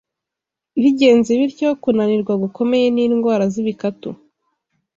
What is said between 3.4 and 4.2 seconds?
z’ibikatu